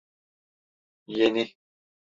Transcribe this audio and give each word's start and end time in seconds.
Yeni. 1.07 1.45